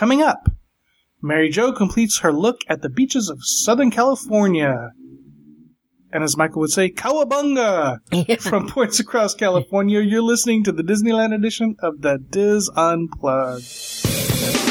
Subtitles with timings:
[0.00, 0.48] Coming up,
[1.20, 4.92] Mary Jo completes her look at the beaches of Southern California.
[6.10, 7.98] And as Michael would say, Cowabunga!
[8.40, 14.69] From points across California, you're listening to the Disneyland edition of the DIS Unplugged.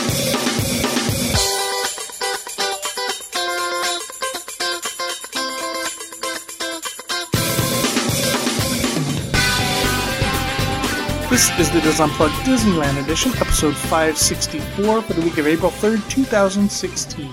[11.30, 16.10] This is the DIS Unplugged Disneyland edition, episode 564 for the week of April 3rd,
[16.10, 17.32] 2016.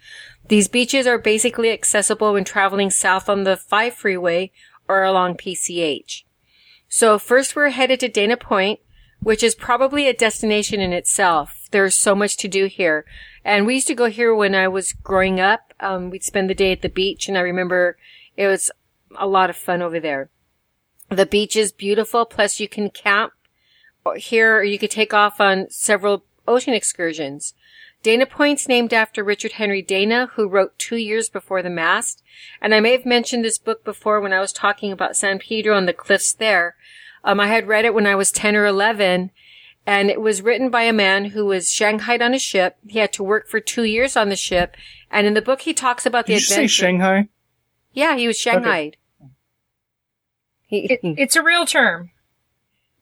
[0.48, 4.52] These beaches are basically accessible when traveling south on the 5 freeway
[4.88, 6.22] or along PCH.
[6.88, 8.80] So first we're headed to Dana Point,
[9.20, 11.55] which is probably a destination in itself.
[11.70, 13.04] There's so much to do here.
[13.44, 15.74] And we used to go here when I was growing up.
[15.80, 17.96] Um, we'd spend the day at the beach and I remember
[18.36, 18.70] it was
[19.16, 20.30] a lot of fun over there.
[21.08, 23.32] The beach is beautiful, plus you can camp
[24.16, 27.54] here or you could take off on several ocean excursions.
[28.02, 32.22] Dana Point's named after Richard Henry Dana, who wrote two years before the mast.
[32.60, 35.76] And I may have mentioned this book before when I was talking about San Pedro
[35.76, 36.76] and the cliffs there.
[37.24, 39.32] Um, I had read it when I was 10 or 11
[39.86, 42.76] and it was written by a man who was shanghaied on a ship.
[42.86, 44.76] He had to work for two years on the ship.
[45.10, 46.66] And in the book, he talks about the Did you say.
[46.66, 47.28] Shanghai?
[47.92, 48.96] yeah, he was shanghaied.
[50.66, 52.10] He, It, it's a real term.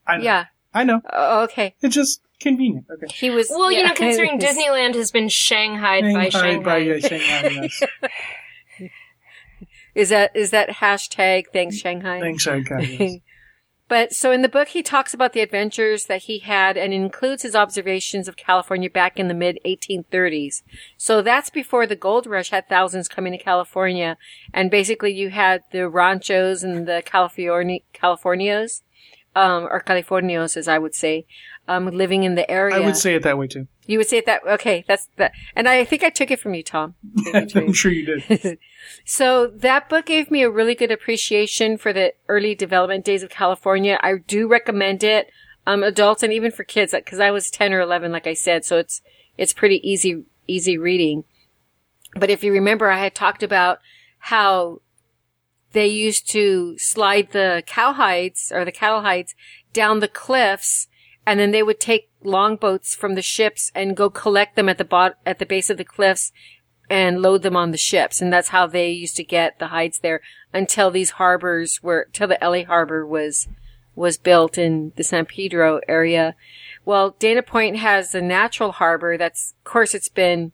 [0.06, 0.22] I know.
[0.22, 0.44] yeah.
[0.74, 1.00] I know.
[1.10, 1.74] Oh, okay.
[1.80, 2.86] It's just convenient.
[2.90, 3.06] Okay.
[3.14, 3.48] He was.
[3.48, 7.16] Well, you know, considering Disneyland has been shanghaied by Shanghai, by, Shanghai.
[7.16, 8.90] uh, Shanghai, yes.
[9.94, 12.18] Is that is that hashtag thanks Shanghai?
[12.20, 12.80] Thanks, Shanghai.
[12.80, 13.20] Yes.
[13.86, 17.42] But so in the book, he talks about the adventures that he had and includes
[17.42, 20.62] his observations of California back in the mid 1830s.
[20.96, 24.16] So that's before the gold rush had thousands coming to California.
[24.54, 28.82] And basically you had the ranchos and the California, Californios,
[29.36, 31.26] um, or Californios, as I would say,
[31.68, 32.76] um, living in the area.
[32.76, 33.66] I would say it that way too.
[33.86, 35.32] you would say it that, okay, that's that.
[35.56, 36.94] And I think I took it from you, Tom.
[37.34, 38.58] I'm sure you did.
[39.06, 43.30] So that book gave me a really good appreciation for the early development days of
[43.30, 43.98] California.
[44.02, 45.30] I do recommend it,
[45.66, 48.64] um, adults and even for kids, because I was 10 or 11, like I said,
[48.64, 49.00] so it's,
[49.38, 51.24] it's pretty easy, easy reading.
[52.14, 53.78] But if you remember, I had talked about
[54.18, 54.82] how
[55.72, 59.34] they used to slide the cow hides or the cattle hides
[59.72, 60.88] down the cliffs
[61.26, 64.84] and then they would take longboats from the ships and go collect them at the
[64.84, 66.32] bot- at the base of the cliffs
[66.90, 68.20] and load them on the ships.
[68.20, 70.20] And that's how they used to get the hides there
[70.52, 73.48] until these harbors were, till the LA harbor was,
[73.94, 76.34] was built in the San Pedro area.
[76.84, 80.52] Well, Dana Point has a natural harbor that's, of course, it's been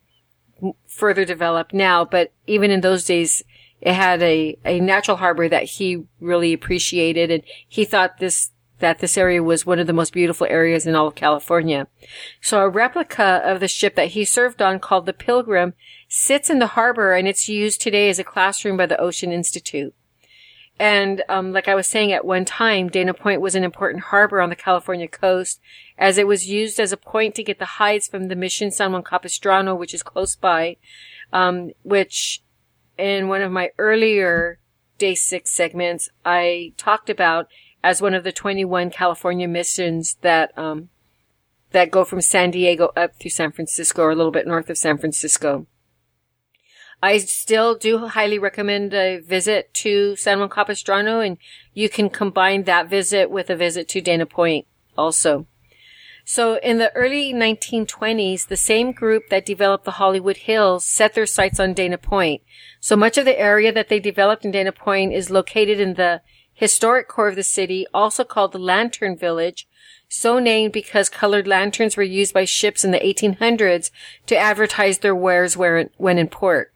[0.86, 3.42] further developed now, but even in those days,
[3.80, 8.50] it had a, a natural harbor that he really appreciated and he thought this,
[8.80, 11.86] that this area was one of the most beautiful areas in all of California.
[12.40, 15.74] So a replica of the ship that he served on called the Pilgrim
[16.08, 19.94] sits in the harbor and it's used today as a classroom by the Ocean Institute.
[20.78, 24.40] And um, like I was saying at one time, Dana Point was an important harbor
[24.40, 25.60] on the California coast
[25.98, 28.92] as it was used as a point to get the hides from the Mission San
[28.92, 30.78] Juan Capistrano, which is close by,
[31.34, 32.42] um, which
[32.96, 34.58] in one of my earlier
[34.96, 37.48] day six segments, I talked about
[37.82, 40.88] as one of the 21 California missions that, um,
[41.72, 44.78] that go from San Diego up through San Francisco or a little bit north of
[44.78, 45.66] San Francisco.
[47.02, 51.38] I still do highly recommend a visit to San Juan Capistrano and
[51.72, 54.66] you can combine that visit with a visit to Dana Point
[54.98, 55.46] also.
[56.24, 61.26] So in the early 1920s, the same group that developed the Hollywood Hills set their
[61.26, 62.42] sights on Dana Point.
[62.80, 66.20] So much of the area that they developed in Dana Point is located in the
[66.60, 69.66] historic core of the city, also called the Lantern Village,
[70.10, 73.90] so named because colored lanterns were used by ships in the 1800s
[74.26, 76.74] to advertise their wares when in port.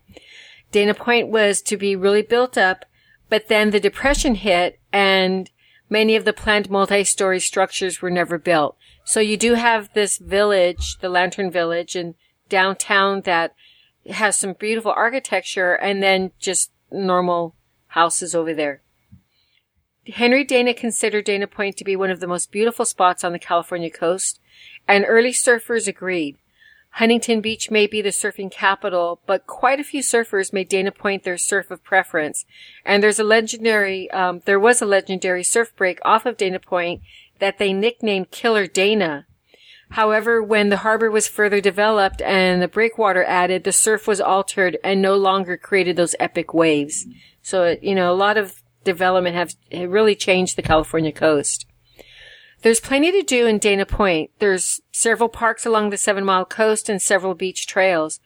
[0.73, 2.87] Dana Point was to be really built up,
[3.29, 5.51] but then the depression hit and
[5.91, 8.79] many of the planned multi-story structures were never built.
[9.05, 12.15] So you do have this village, the Lantern Village in
[12.49, 13.55] downtown that
[14.09, 17.55] has some beautiful architecture and then just normal
[17.89, 18.81] houses over there.
[20.13, 23.39] Henry Dana considered Dana Point to be one of the most beautiful spots on the
[23.39, 24.41] California coast,
[24.87, 26.37] and early surfers agreed.
[26.91, 31.25] Huntington Beach may be the surfing capital, but quite a few surfers made Dana Point
[31.25, 32.45] their surf of preference.
[32.85, 37.03] And there's a legendary, um, there was a legendary surf break off of Dana Point
[37.41, 39.27] that they nicknamed Killer Dana.
[39.91, 44.79] However, when the harbor was further developed and the breakwater added, the surf was altered
[44.85, 47.07] and no longer created those epic waves.
[47.43, 51.67] So, you know, a lot of development have really changed the California coast.
[52.63, 54.31] There's plenty to do in Dana Point.
[54.39, 58.21] There's several parks along the seven mile coast and several beach trails.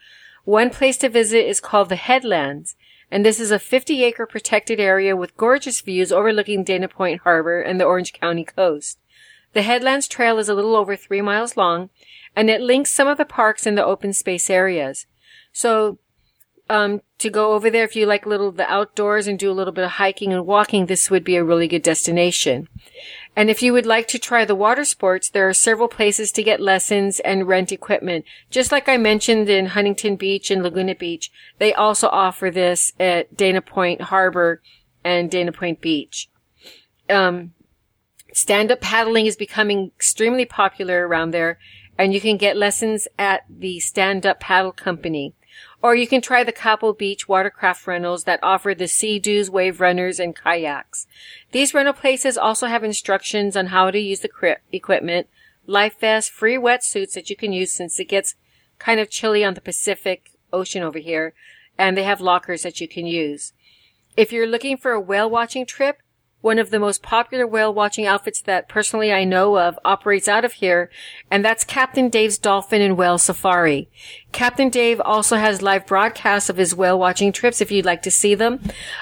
[0.44, 2.76] One place to visit is called the Headlands,
[3.10, 7.60] and this is a 50 acre protected area with gorgeous views overlooking Dana Point Harbor
[7.60, 8.99] and the Orange County coast.
[9.55, 11.90] The Headlands Trail is a little over three miles long,
[12.37, 15.06] and it links some of the parks in the open space areas.
[15.52, 15.99] So
[16.70, 19.55] um, to go over there if you like a little the outdoors and do a
[19.55, 22.69] little bit of hiking and walking, this would be a really good destination.
[23.35, 26.43] And if you would like to try the water sports, there are several places to
[26.43, 28.25] get lessons and rent equipment.
[28.50, 33.37] Just like I mentioned in Huntington Beach and Laguna Beach, they also offer this at
[33.37, 34.61] Dana Point Harbor
[35.05, 36.29] and Dana Point Beach.
[37.09, 37.53] Um,
[38.32, 41.59] stand-up paddling is becoming extremely popular around there,
[41.97, 45.35] and you can get lessons at the Stand-Up Paddle Company.
[45.81, 50.19] Or you can try the Capo Beach watercraft rentals that offer the Sea-Doos wave runners
[50.19, 51.07] and kayaks.
[51.53, 55.29] These rental places also have instructions on how to use the equipment,
[55.67, 58.35] life vests, free wetsuits that you can use since it gets
[58.79, 61.33] kind of chilly on the Pacific Ocean over here,
[61.77, 63.53] and they have lockers that you can use.
[64.17, 66.03] If you're looking for a whale watching trip,
[66.40, 70.44] one of the most popular whale watching outfits that personally I know of operates out
[70.44, 70.90] of here,
[71.31, 73.88] and that's Captain Dave's Dolphin and Whale Safari.
[74.31, 78.11] Captain Dave also has live broadcasts of his whale watching trips if you'd like to
[78.11, 78.61] see them.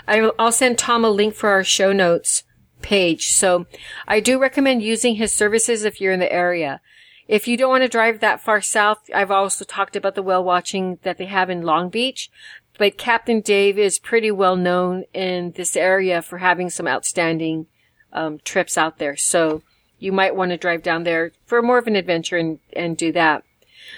[0.09, 2.45] I'll send Tom a link for our show notes
[2.81, 3.33] page.
[3.33, 3.67] So
[4.07, 6.81] I do recommend using his services if you're in the area.
[7.29, 10.45] If you don't want to drive that far south, I've also talked about the whale
[10.45, 12.31] watching that they have in Long Beach
[12.79, 17.67] but Captain Dave is pretty well known in this area for having some outstanding
[18.13, 19.17] um, trips out there.
[19.17, 19.63] So
[19.99, 23.13] you might want to drive down there for more of an adventure and, and do
[23.13, 23.45] that.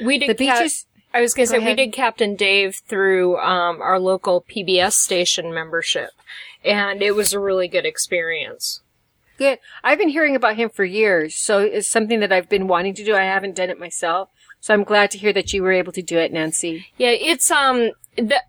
[0.04, 0.86] We did the beaches.
[1.12, 1.76] I was going to say ahead.
[1.76, 6.10] we did Captain Dave through um, our local PBS station membership,
[6.64, 8.82] and it was a really good experience.
[9.38, 9.58] Good.
[9.82, 13.04] I've been hearing about him for years, so it's something that I've been wanting to
[13.04, 13.14] do.
[13.14, 14.28] I haven't done it myself,
[14.60, 16.86] so I'm glad to hear that you were able to do it, Nancy.
[16.98, 18.42] Yeah, it's um the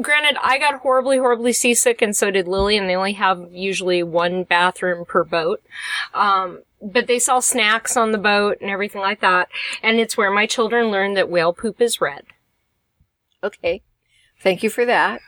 [0.00, 4.02] granted, I got horribly, horribly seasick, and so did Lily, and they only have usually
[4.02, 5.62] one bathroom per boat.
[6.14, 9.48] Um, but they sell snacks on the boat and everything like that,
[9.82, 12.24] and it's where my children learned that whale poop is red.
[13.42, 13.82] Okay,
[14.40, 15.20] thank you for that.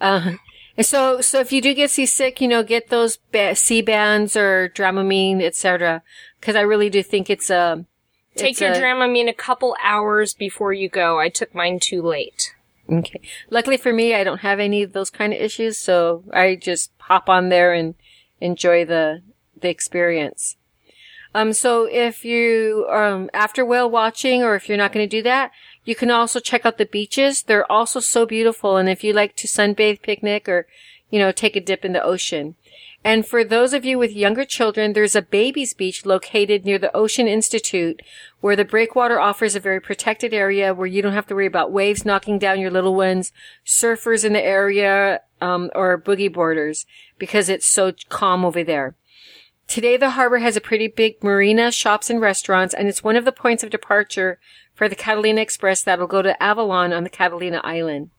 [0.00, 0.34] Uh,
[0.76, 4.70] and so, so if you do get seasick, you know, get those ba- Sea-Bands or
[4.74, 6.02] Dramamine, etc.
[6.40, 7.84] Because I really do think it's a.
[8.34, 11.20] Take your a, Dramamine a couple hours before you go.
[11.20, 12.54] I took mine too late.
[12.90, 13.20] Okay.
[13.50, 16.90] Luckily for me, I don't have any of those kind of issues, so I just
[16.98, 17.94] hop on there and
[18.40, 19.22] enjoy the
[19.58, 20.56] the experience.
[21.34, 25.22] Um, so if you um after whale watching, or if you're not going to do
[25.22, 25.50] that,
[25.84, 27.42] you can also check out the beaches.
[27.42, 30.66] They're also so beautiful, and if you like to sunbathe, picnic, or
[31.10, 32.54] you know take a dip in the ocean.
[33.04, 36.94] And for those of you with younger children, there's a baby's beach located near the
[36.96, 38.00] Ocean Institute
[38.40, 41.70] where the breakwater offers a very protected area where you don't have to worry about
[41.70, 43.30] waves knocking down your little ones,
[43.66, 46.86] surfers in the area, um, or boogie boarders
[47.18, 48.96] because it's so calm over there.
[49.66, 53.26] Today the harbor has a pretty big marina, shops and restaurants, and it's one of
[53.26, 54.38] the points of departure
[54.74, 58.10] for the Catalina Express that'll go to Avalon on the Catalina Island.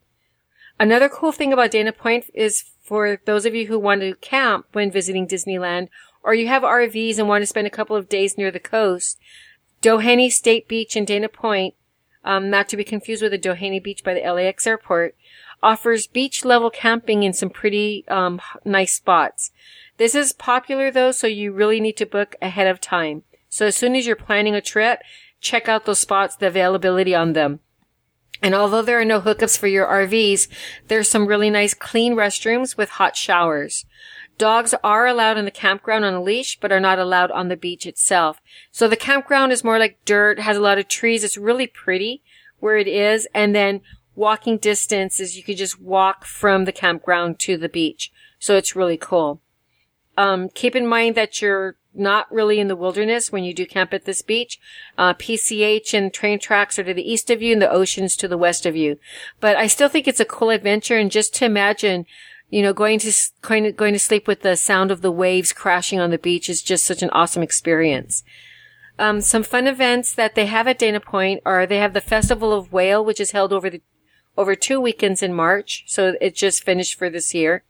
[0.80, 4.68] Another cool thing about Dana Point is for those of you who want to camp
[4.74, 5.90] when visiting Disneyland,
[6.24, 9.20] or you have RVs and want to spend a couple of days near the coast,
[9.82, 11.74] Doheny State Beach in Dana Point,
[12.24, 15.16] um, not to be confused with the Doheny Beach by the LAX airport,
[15.64, 19.52] offers beach level camping in some pretty um, nice spots.
[19.98, 23.24] This is popular though, so you really need to book ahead of time.
[23.50, 25.02] So as soon as you're planning a trip,
[25.42, 27.62] check out those spots, the availability on them.
[28.42, 30.48] And although there are no hookups for your RVs,
[30.88, 33.86] there's some really nice clean restrooms with hot showers.
[34.38, 37.56] Dogs are allowed in the campground on a leash, but are not allowed on the
[37.56, 38.42] beach itself.
[38.72, 41.24] So the campground is more like dirt, has a lot of trees.
[41.24, 42.22] It's really pretty
[42.60, 43.28] where it is.
[43.34, 43.82] And then
[44.14, 48.12] walking distance is you could just walk from the campground to the beach.
[48.40, 49.42] So it's really cool.
[50.18, 53.94] Um, keep in mind that you're not really in the wilderness when you do camp
[53.94, 54.60] at this beach.
[54.98, 58.28] Uh, PCH and train tracks are to the east of you and the ocean's to
[58.28, 58.98] the west of you.
[59.40, 60.98] But I still think it's a cool adventure.
[60.98, 62.06] And just to imagine,
[62.50, 65.54] you know, going to, going to, going to sleep with the sound of the waves
[65.54, 68.24] crashing on the beach is just such an awesome experience.
[68.98, 72.54] Um, some fun events that they have at Dana Point are they have the Festival
[72.54, 73.82] of Whale, which is held over the,
[74.38, 75.84] over two weekends in March.
[75.88, 77.64] So it just finished for this year.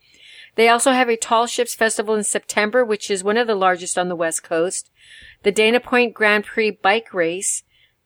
[0.56, 3.98] They also have a Tall Ships Festival in September, which is one of the largest
[3.98, 4.90] on the West Coast.
[5.44, 7.64] The Dana Point Grand Prix bike race.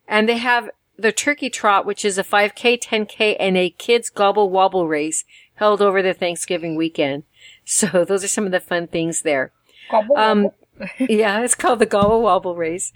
[0.08, 4.50] And they have the Turkey Trot, which is a 5K, 10K, and a kids gobble
[4.50, 5.24] wobble race
[5.56, 7.24] held over the Thanksgiving weekend.
[7.66, 9.52] So those are some of the fun things there.
[9.92, 10.50] Gobble, Um,
[11.00, 12.92] yeah, it's called the Gobble Wobble Race.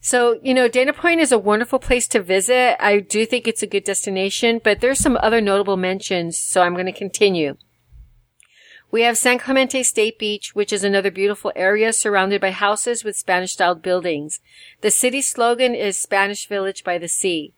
[0.00, 2.76] So, you know, Dana Point is a wonderful place to visit.
[2.80, 6.74] I do think it's a good destination, but there's some other notable mentions, so I'm
[6.74, 7.56] going to continue.
[8.92, 13.16] We have San Clemente State Beach, which is another beautiful area surrounded by houses with
[13.16, 14.40] Spanish styled buildings.
[14.80, 17.54] The city slogan is Spanish Village by the Sea.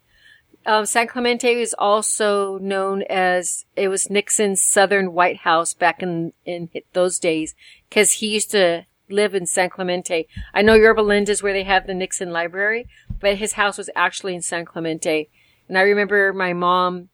[0.66, 6.34] Um, San Clemente is also known as, it was Nixon's Southern White House back in,
[6.44, 7.54] in those days,
[7.90, 10.28] cause he used to live in San Clemente.
[10.52, 12.86] I know Yorba Linda is where they have the Nixon Library,
[13.20, 15.30] but his house was actually in San Clemente.
[15.66, 17.08] And I remember my mom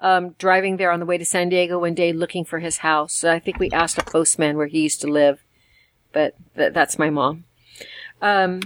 [0.00, 3.12] um, driving there on the way to San Diego one day looking for his house.
[3.12, 5.44] So I think we asked a postman where he used to live,
[6.12, 7.44] but th- that's my mom.
[8.22, 8.60] Um,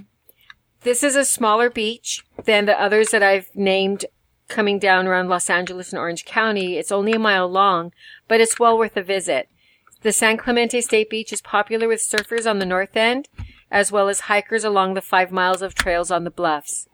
[0.83, 4.05] this is a smaller beach than the others that I've named
[4.49, 6.77] coming down around Los Angeles and Orange County.
[6.77, 7.93] It's only a mile long,
[8.29, 9.49] but it's well worth a visit.
[10.03, 13.29] The San Clemente State Beach is popular with surfers on the north end,
[13.71, 16.89] as well as hikers along the five miles of trails on the bluffs.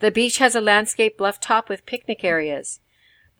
[0.00, 2.80] The beach has a landscape bluff top with picnic areas.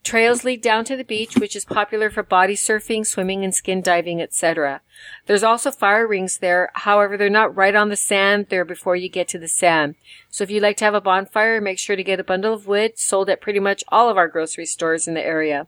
[0.07, 3.83] Trails lead down to the beach, which is popular for body surfing, swimming, and skin
[3.83, 4.81] diving, etc.
[5.27, 6.71] There's also fire rings there.
[6.75, 9.97] However, they're not right on the sand there before you get to the sand.
[10.31, 12.69] So if you'd like to have a bonfire, make sure to get a bundle of
[12.69, 15.67] wood sold at pretty much all of our grocery stores in the area.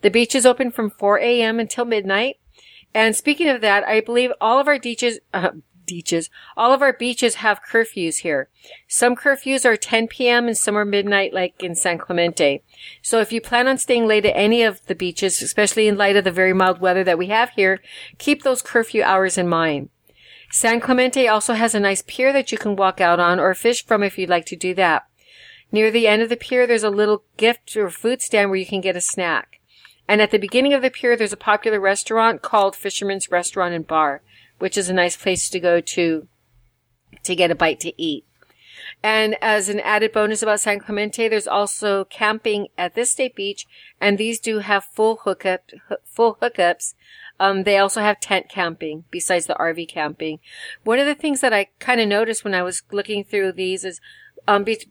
[0.00, 1.60] The beach is open from 4 a.m.
[1.60, 2.40] until midnight.
[2.92, 5.50] And speaking of that, I believe all of our beaches, uh,
[5.88, 8.48] beaches, all of our beaches have curfews here.
[8.86, 10.46] Some curfews are 10 p.m.
[10.46, 12.62] and some are midnight, like in San Clemente.
[13.02, 16.16] So if you plan on staying late at any of the beaches, especially in light
[16.16, 17.80] of the very mild weather that we have here,
[18.18, 19.88] keep those curfew hours in mind.
[20.50, 23.84] San Clemente also has a nice pier that you can walk out on or fish
[23.84, 25.06] from if you'd like to do that.
[25.70, 28.64] Near the end of the pier, there's a little gift or food stand where you
[28.64, 29.60] can get a snack.
[30.08, 33.86] And at the beginning of the pier, there's a popular restaurant called Fisherman's Restaurant and
[33.86, 34.22] Bar,
[34.58, 36.26] which is a nice place to go to
[37.22, 38.24] to get a bite to eat.
[39.02, 43.66] And as an added bonus about San Clemente, there's also camping at this state beach,
[44.00, 45.70] and these do have full hookup,
[46.04, 46.94] full hookups.
[47.40, 50.40] Um, they also have tent camping besides the RV camping.
[50.82, 53.84] One of the things that I kind of noticed when I was looking through these
[53.84, 54.00] is,
[54.48, 54.90] um, be-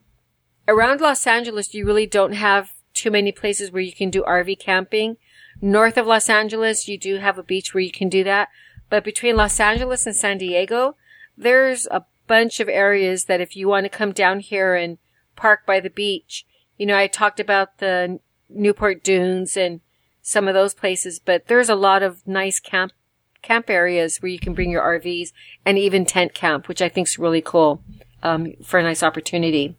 [0.68, 4.60] around Los Angeles, you really don't have too many places where you can do RV
[4.60, 5.18] camping.
[5.62, 8.48] North of Los Angeles, you do have a beach where you can do that.
[8.90, 10.96] But between Los Angeles and San Diego,
[11.38, 14.98] there's a bunch of areas that if you want to come down here and
[15.36, 16.46] park by the beach,
[16.78, 19.82] you know, I talked about the Newport Dunes and
[20.22, 22.92] some of those places, but there's a lot of nice camp
[23.44, 25.32] camp areas where you can bring your RVs
[25.66, 27.82] and even tent camp, which I think is really cool
[28.24, 29.78] um, for a nice opportunity.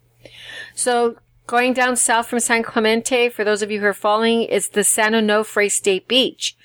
[0.73, 1.17] So
[1.49, 4.83] Going down south from San Clemente, for those of you who are following, is the
[4.83, 6.55] San Onofre State Beach.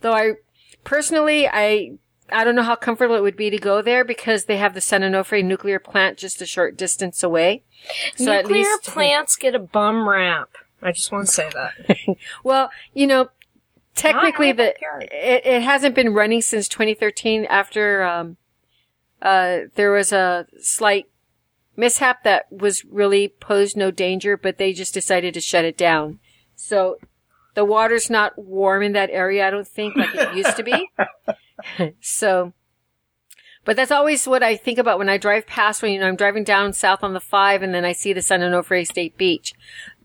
[0.00, 0.30] Though I,
[0.90, 1.92] personally, I,
[2.32, 4.80] I don't know how comfortable it would be to go there because they have the
[4.80, 7.62] San Onofre nuclear plant just a short distance away.
[8.16, 10.48] So Nuclear least, plants get a bum rap.
[10.82, 12.16] I just want to say that.
[12.44, 13.28] well, you know,
[13.94, 14.74] technically the
[15.12, 18.36] it, it, hasn't been running since 2013 after um,
[19.22, 21.06] uh, there was a slight
[21.76, 26.18] mishap that was really posed no danger, but they just decided to shut it down.
[26.56, 26.96] So
[27.54, 30.90] the water's not warm in that area, I don't think, like it used to be.
[32.00, 32.52] so,
[33.64, 36.16] but that's always what I think about when I drive past when, you know, I'm
[36.16, 39.52] driving down south on the five and then I see the San Onofre State Beach.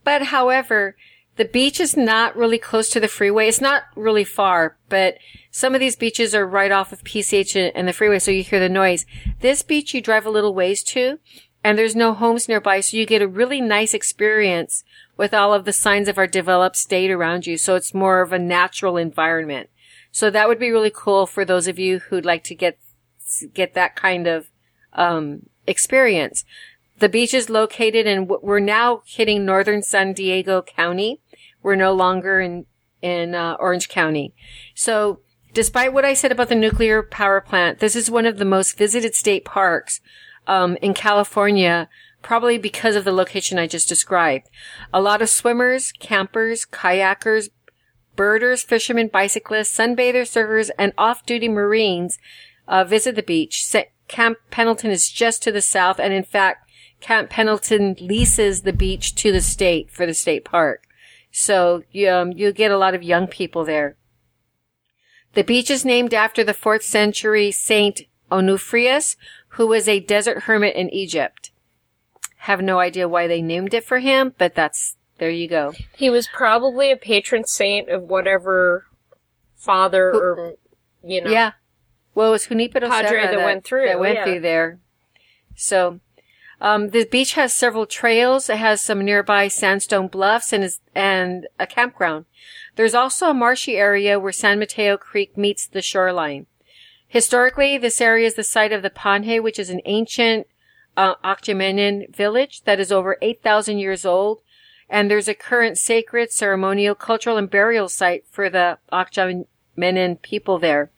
[0.04, 0.96] But however,
[1.38, 3.48] The beach is not really close to the freeway.
[3.50, 5.18] It's not really far, but
[5.52, 8.60] some of these beaches are right off of PCH and the freeway, so you hear
[8.60, 9.06] the noise.
[9.42, 11.20] This beach you drive a little ways to,
[11.62, 14.86] and there's no homes nearby, so you get a really nice experience
[15.18, 17.58] with all of the signs of our developed state around you.
[17.58, 19.70] So it's more of a natural environment.
[20.12, 22.80] So that would be really cool for those of you who'd like to get
[23.54, 24.50] get that kind of
[24.94, 26.46] um, experience.
[27.00, 31.20] The beach is located in we're now hitting northern San Diego County.
[31.62, 32.66] We're no longer in
[33.02, 34.34] in uh, Orange County.
[34.74, 35.20] So
[35.54, 38.78] despite what I said about the nuclear power plant, this is one of the most
[38.78, 40.02] visited state parks
[40.48, 41.90] um, in California
[42.26, 44.50] probably because of the location I just described.
[44.92, 47.50] A lot of swimmers, campers, kayakers,
[48.16, 52.18] birders, fishermen, bicyclists, sunbathers, surfers, and off-duty Marines
[52.68, 53.72] uh, visit the beach.
[54.08, 56.68] Camp Pendleton is just to the south, and in fact,
[57.00, 60.88] Camp Pendleton leases the beach to the state for the state park.
[61.32, 63.98] So um, you'll get a lot of young people there.
[65.34, 68.02] The beach is named after the 4th century Saint
[68.32, 69.16] Onufrius,
[69.50, 71.52] who was a desert hermit in Egypt.
[72.46, 75.74] Have no idea why they named it for him, but that's there you go.
[75.96, 78.86] He was probably a patron saint of whatever
[79.56, 80.54] father Who, or
[81.04, 81.32] you know.
[81.32, 81.54] Yeah.
[82.14, 83.88] Well, it was Junipero Padre Serra that, that, went through.
[83.88, 84.24] That went yeah.
[84.26, 84.78] through there.
[85.56, 86.02] So,
[86.62, 88.48] um, the beach has several trails.
[88.48, 92.26] It has some nearby sandstone bluffs and is, and a campground.
[92.76, 96.46] There's also a marshy area where San Mateo Creek meets the shoreline.
[97.08, 100.46] Historically, this area is the site of the Panhe, which is an ancient
[100.98, 104.42] uh, Acjachemen village that is over 8,000 years old
[104.90, 110.92] and there's a current sacred, ceremonial, cultural, and burial site for the Acjachemen people there.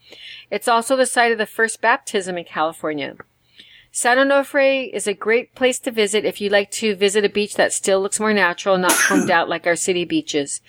[0.52, 3.16] It's also the site of the first baptism in California.
[3.92, 7.56] San Onofre is a great place to visit if you like to visit a beach
[7.56, 10.62] that still looks more natural, not combed out like our city beaches.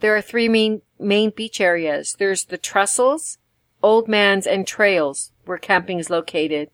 [0.00, 2.16] There are three main, main beach areas.
[2.18, 3.38] There's the Trestles,
[3.82, 6.70] Old Man's, and Trails, where camping is located.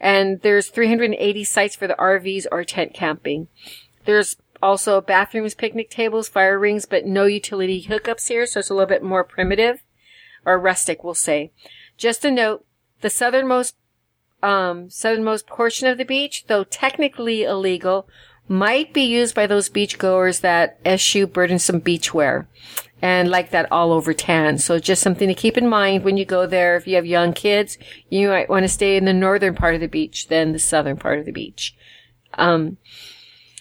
[0.00, 3.48] And there's 380 sites for the RVs or tent camping.
[4.04, 8.74] There's also bathrooms, picnic tables, fire rings, but no utility hookups here, so it's a
[8.74, 9.82] little bit more primitive
[10.44, 11.52] or rustic, we'll say.
[11.96, 12.64] Just a note,
[13.00, 13.76] the southernmost
[14.42, 18.08] um, southernmost portion of the beach, though technically illegal,
[18.48, 22.46] might be used by those beachgoers that eschew burdensome beachwear
[23.00, 24.58] and like that all over tan.
[24.58, 26.76] So just something to keep in mind when you go there.
[26.76, 27.78] If you have young kids,
[28.10, 30.96] you might want to stay in the northern part of the beach than the southern
[30.96, 31.76] part of the beach.
[32.34, 32.78] Um,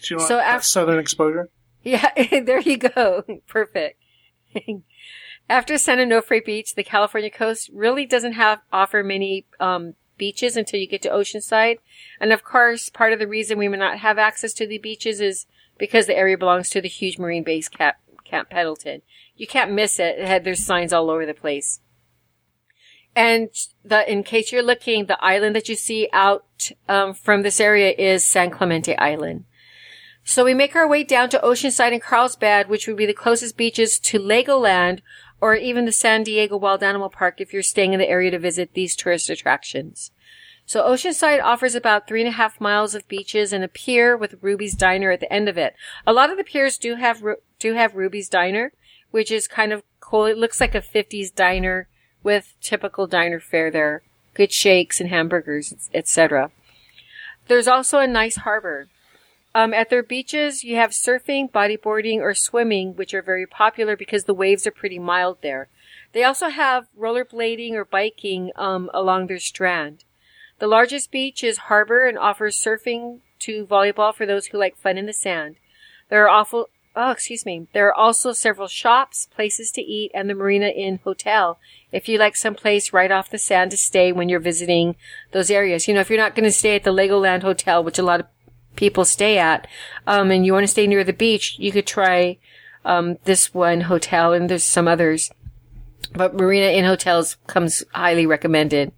[0.02, 1.50] do you want so after, southern exposure?
[1.84, 2.10] Yeah,
[2.42, 3.24] there you go.
[3.48, 4.02] Perfect.
[5.50, 10.80] after San Onofre Beach, the California coast really doesn't have offer many um, beaches until
[10.80, 11.78] you get to Oceanside.
[12.20, 15.22] And of course, part of the reason we may not have access to the beaches
[15.22, 15.46] is
[15.78, 19.02] because the area belongs to the huge marine base Camp, Camp Pendleton.
[19.36, 20.20] You can't miss it.
[20.20, 21.80] it had, there's signs all over the place.
[23.16, 23.50] And
[23.84, 27.94] the, in case you're looking, the island that you see out um, from this area
[27.98, 29.46] is San Clemente Island.
[30.24, 33.56] So we make our way down to Oceanside and Carlsbad, which would be the closest
[33.56, 35.00] beaches to Legoland
[35.40, 38.40] or even the San Diego Wild Animal Park if you're staying in the area to
[38.40, 40.12] visit these tourist attractions.
[40.66, 44.36] So Oceanside offers about three and a half miles of beaches and a pier with
[44.42, 45.76] Ruby's Diner at the end of it.
[46.06, 47.24] A lot of the piers do have
[47.58, 48.74] do have Ruby's Diner,
[49.12, 50.26] which is kind of cool.
[50.26, 51.88] It looks like a 50s diner
[52.22, 56.52] with typical diner fare there, good shakes and hamburgers, etc.
[57.48, 58.90] There's also a nice harbor.
[59.56, 64.26] Um, at their beaches, you have surfing, bodyboarding, or swimming, which are very popular because
[64.26, 65.68] the waves are pretty mild there.
[66.14, 70.04] They also have rollerblading or biking um, along their strand.
[70.60, 74.98] The largest beach is Harbor and offers surfing to volleyball for those who like fun
[74.98, 75.58] in the sand.
[76.10, 77.68] There are awful, oh, excuse me.
[77.74, 81.60] There are also several shops, places to eat, and the Marina Inn Hotel
[81.92, 84.96] if you like some place right off the sand to stay when you're visiting
[85.32, 85.88] those areas.
[85.88, 88.20] You know, if you're not going to stay at the Legoland Hotel, which a lot
[88.20, 88.26] of
[88.78, 89.68] people stay at,
[90.06, 92.38] um, and you want to stay near the beach, you could try
[92.86, 95.30] um, this one hotel, and there's some others.
[96.14, 98.94] But Marina Inn Hotels comes highly recommended.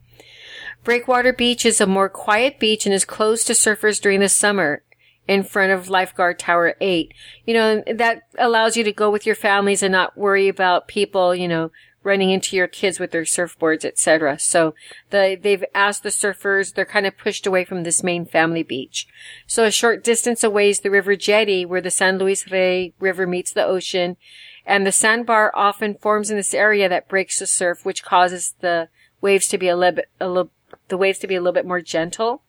[0.83, 4.83] Breakwater Beach is a more quiet beach and is closed to surfers during the summer
[5.27, 7.13] in front of Lifeguard Tower 8.
[7.45, 11.35] You know, that allows you to go with your families and not worry about people,
[11.35, 11.71] you know,
[12.03, 14.39] running into your kids with their surfboards, etc.
[14.39, 14.73] So
[15.09, 19.07] the, they've asked the surfers, they're kind of pushed away from this main family beach.
[19.47, 23.27] So a short distance away is the river jetty where the San Luis Rey River
[23.27, 24.17] meets the ocean.
[24.65, 28.89] And the sandbar often forms in this area that breaks the surf, which causes the
[29.19, 30.51] waves to be a little bit, a little,
[30.87, 32.43] the waves to be a little bit more gentle.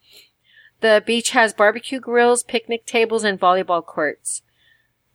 [0.80, 4.42] The beach has barbecue grills, picnic tables, and volleyball courts.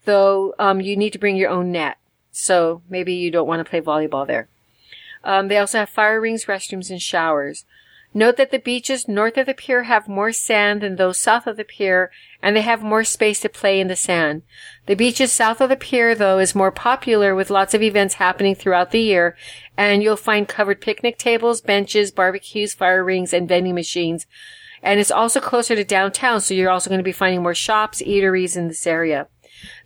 [0.05, 1.97] though um, you need to bring your own net.
[2.37, 4.49] So maybe you don't want to play volleyball there.
[5.23, 7.63] Um, they also have fire rings, restrooms, and showers.
[8.13, 11.55] Note that the beaches north of the pier have more sand than those south of
[11.55, 14.41] the pier, and they have more space to play in the sand.
[14.85, 18.53] The beaches south of the pier, though, is more popular with lots of events happening
[18.53, 19.37] throughout the year,
[19.77, 24.27] and you'll find covered picnic tables, benches, barbecues, fire rings, and vending machines.
[24.83, 28.01] And it's also closer to downtown, so you're also going to be finding more shops,
[28.01, 29.27] eateries in this area.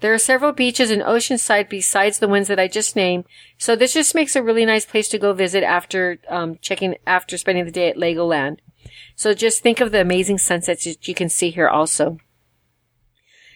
[0.02, 3.26] There are several beaches in Oceanside besides the ones that I just named,
[3.58, 7.38] so this just makes a really nice place to go visit after um, checking after
[7.38, 8.60] spending the day at Legoland.
[9.16, 12.18] So just think of the amazing sunsets that you can see here also.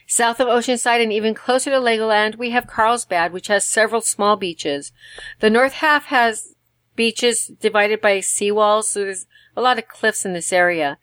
[0.07, 4.35] South of Oceanside and even closer to Legoland, we have Carlsbad, which has several small
[4.35, 4.91] beaches.
[5.39, 6.53] The north half has
[6.95, 10.97] beaches divided by seawalls, so there's a lot of cliffs in this area.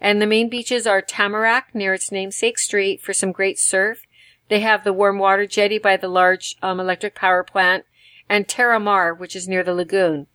[0.00, 4.03] And the main beaches are Tamarack near its namesake street for some great surf
[4.48, 7.84] they have the warm water jetty by the large um, electric power plant
[8.28, 10.26] and Terra Mar, which is near the lagoon.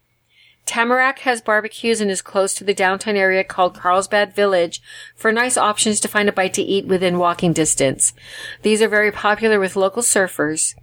[0.65, 4.81] Tamarack has barbecues and is close to the downtown area called Carlsbad Village
[5.15, 8.13] for nice options to find a bite to eat within walking distance.
[8.61, 10.75] These are very popular with local surfers.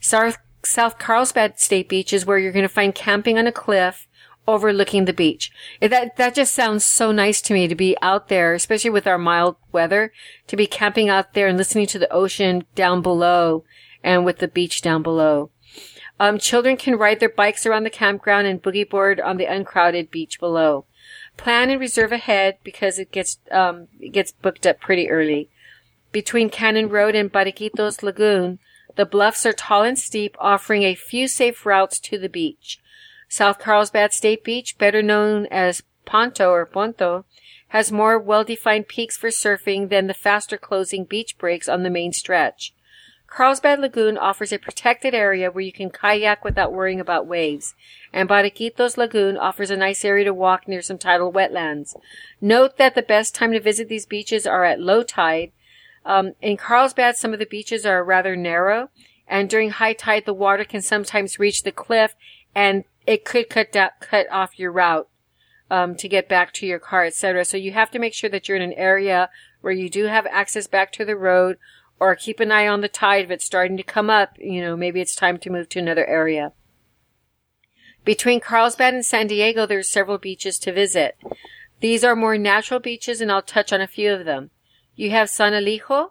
[0.00, 4.06] South, South Carlsbad State Beach is where you're going to find camping on a cliff
[4.46, 5.50] overlooking the beach.
[5.80, 9.18] That that just sounds so nice to me to be out there, especially with our
[9.18, 10.12] mild weather,
[10.48, 13.64] to be camping out there and listening to the ocean down below
[14.02, 15.50] and with the beach down below.
[16.18, 20.10] Um, children can ride their bikes around the campground and boogie board on the uncrowded
[20.10, 20.84] beach below.
[21.36, 25.48] Plan and reserve ahead because it gets um, it gets booked up pretty early.
[26.12, 28.58] Between Cannon Road and Batiquitos Lagoon,
[28.96, 32.78] the bluffs are tall and steep, offering a few safe routes to the beach.
[33.32, 37.24] South Carlsbad State Beach, better known as Ponto or Ponto,
[37.68, 42.12] has more well-defined peaks for surfing than the faster closing beach breaks on the main
[42.12, 42.74] stretch.
[43.26, 47.74] Carlsbad Lagoon offers a protected area where you can kayak without worrying about waves,
[48.12, 51.96] and Batiquitos Lagoon offers a nice area to walk near some tidal wetlands.
[52.38, 55.52] Note that the best time to visit these beaches are at low tide.
[56.04, 58.90] Um, in Carlsbad, some of the beaches are rather narrow,
[59.26, 62.14] and during high tide, the water can sometimes reach the cliff
[62.54, 65.08] and it could cut down, cut off your route
[65.70, 67.44] um, to get back to your car, etc.
[67.44, 70.26] So you have to make sure that you're in an area where you do have
[70.26, 71.58] access back to the road,
[71.98, 74.36] or keep an eye on the tide if it's starting to come up.
[74.38, 76.52] You know, maybe it's time to move to another area.
[78.04, 81.16] Between Carlsbad and San Diego, there's several beaches to visit.
[81.80, 84.50] These are more natural beaches, and I'll touch on a few of them.
[84.96, 86.10] You have San Elijo,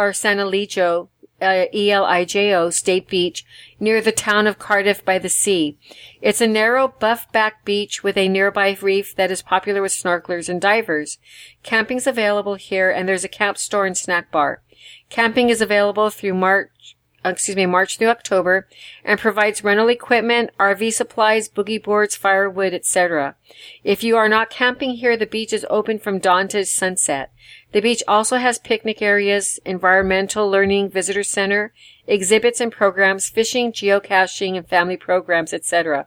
[0.00, 1.08] or San Elijo,
[1.42, 3.44] uh, E-L-I-J-O State Beach
[3.78, 5.76] near the town of Cardiff by the sea.
[6.22, 10.48] It's a narrow buff back beach with a nearby reef that is popular with snorkelers
[10.48, 11.18] and divers.
[11.62, 14.62] Camping's available here and there's a camp store and snack bar.
[15.10, 18.66] Camping is available through March, Uh, excuse me, March through October
[19.04, 23.36] and provides rental equipment, RV supplies, boogie boards, firewood, etc.
[23.84, 27.30] If you are not camping here, the beach is open from dawn to sunset.
[27.72, 31.74] The beach also has picnic areas, environmental learning visitor center,
[32.06, 36.06] exhibits and programs, fishing, geocaching, and family programs, etc.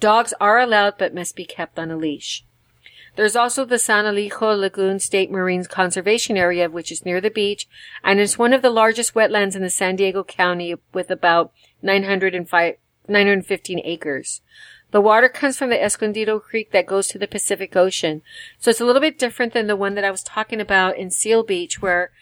[0.00, 2.45] Dogs are allowed but must be kept on a leash.
[3.16, 7.66] There's also the San Elijo Lagoon State Marine Conservation Area, which is near the beach,
[8.04, 12.74] and it's one of the largest wetlands in the San Diego County with about 905,
[13.08, 14.42] 915 acres.
[14.90, 18.22] The water comes from the Escondido Creek that goes to the Pacific Ocean.
[18.58, 21.10] So it's a little bit different than the one that I was talking about in
[21.10, 22.12] Seal Beach where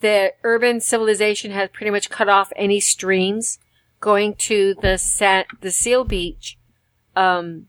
[0.00, 3.58] the urban civilization has pretty much cut off any streams
[4.00, 6.58] going to the the Seal Beach,
[7.16, 7.68] um,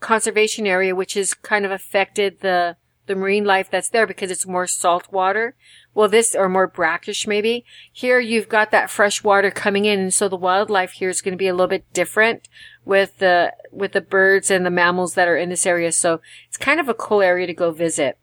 [0.00, 4.46] conservation area, which has kind of affected the, the marine life that's there because it's
[4.46, 5.56] more salt water.
[5.94, 7.64] Well, this, or more brackish maybe.
[7.92, 11.32] Here you've got that fresh water coming in and so the wildlife here is going
[11.32, 12.48] to be a little bit different
[12.84, 15.92] with the with the birds and the mammals that are in this area.
[15.92, 18.18] So it's kind of a cool area to go visit.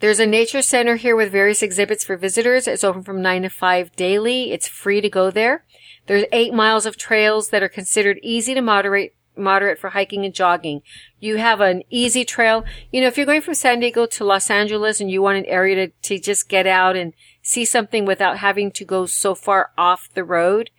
[0.00, 2.66] There's a nature center here with various exhibits for visitors.
[2.66, 4.50] It's open from 9 to 5 daily.
[4.50, 5.66] It's free to go there.
[6.10, 10.34] There's 8 miles of trails that are considered easy to moderate moderate for hiking and
[10.34, 10.82] jogging.
[11.20, 12.64] You have an easy trail.
[12.90, 15.46] You know, if you're going from San Diego to Los Angeles and you want an
[15.46, 19.70] area to, to just get out and see something without having to go so far
[19.78, 20.70] off the road,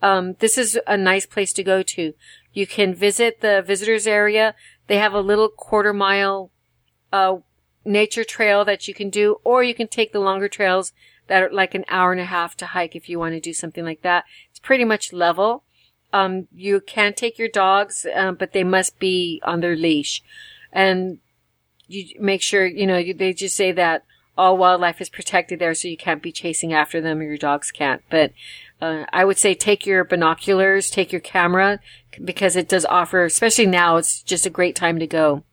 [0.00, 2.14] um, this is a nice place to go to.
[2.54, 4.54] You can visit the visitors area.
[4.86, 6.50] They have a little quarter mile,
[7.12, 7.36] uh,
[7.84, 10.94] nature trail that you can do, or you can take the longer trails
[11.28, 13.52] that are like an hour and a half to hike if you want to do
[13.52, 14.24] something like that.
[14.58, 15.62] It's pretty much level.
[16.12, 20.20] Um, you can take your dogs, um, but they must be on their leash.
[20.72, 21.18] And
[21.86, 24.04] you make sure, you know, they just say that
[24.36, 27.70] all wildlife is protected there, so you can't be chasing after them or your dogs
[27.70, 28.02] can't.
[28.10, 28.32] But
[28.80, 31.78] uh, I would say take your binoculars, take your camera,
[32.24, 35.44] because it does offer, especially now, it's just a great time to go.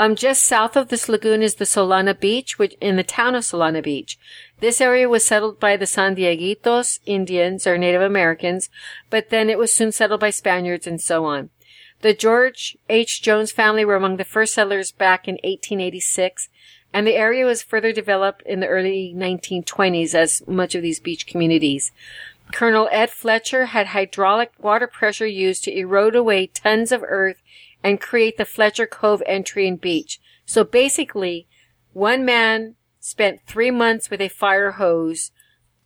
[0.00, 3.42] Um, just south of this lagoon is the Solana Beach, which in the town of
[3.42, 4.18] Solana Beach.
[4.60, 8.70] This area was settled by the San Dieguitos Indians or Native Americans,
[9.10, 11.50] but then it was soon settled by Spaniards and so on.
[12.00, 13.20] The George H.
[13.20, 16.48] Jones family were among the first settlers back in 1886,
[16.94, 21.26] and the area was further developed in the early 1920s as much of these beach
[21.26, 21.92] communities.
[22.52, 27.42] Colonel Ed Fletcher had hydraulic water pressure used to erode away tons of earth
[27.82, 30.20] and create the Fletcher Cove entry and beach.
[30.44, 31.46] So basically,
[31.92, 35.30] one man spent three months with a fire hose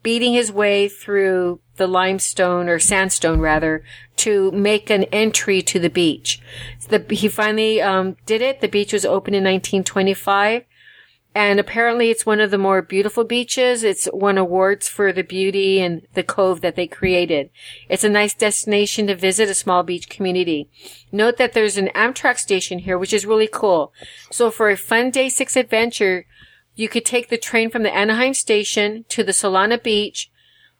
[0.02, 3.82] beating his way through the limestone or sandstone rather
[4.16, 6.40] to make an entry to the beach.
[6.88, 8.60] The, he finally um, did it.
[8.60, 10.64] The beach was opened in 1925.
[11.34, 13.82] And apparently it's one of the more beautiful beaches.
[13.82, 17.50] It's won awards for the beauty and the cove that they created.
[17.88, 20.70] It's a nice destination to visit a small beach community.
[21.10, 23.92] Note that there's an Amtrak station here, which is really cool.
[24.30, 26.26] So for a fun day six adventure,
[26.76, 30.30] you could take the train from the Anaheim station to the Solana beach,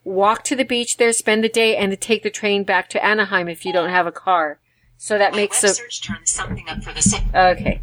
[0.05, 3.49] walk to the beach there, spend the day, and take the train back to Anaheim
[3.49, 4.61] if you don't have a car.
[4.97, 7.25] So that My makes a, search turns something up for the.
[7.35, 7.81] Okay.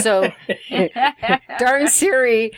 [0.00, 0.32] So,
[1.58, 2.52] darn Siri.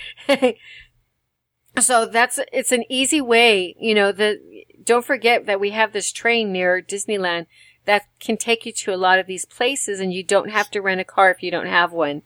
[1.78, 4.40] so that's, it's an easy way, you know, the,
[4.84, 7.46] don't forget that we have this train near Disneyland
[7.84, 10.80] that can take you to a lot of these places and you don't have to
[10.80, 12.22] rent a car if you don't have one.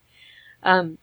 [0.63, 0.99] Um,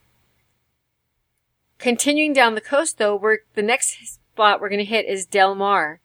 [1.78, 3.98] continuing down the coast though, we're, the next
[4.34, 6.00] spot we're going to hit is Del Mar,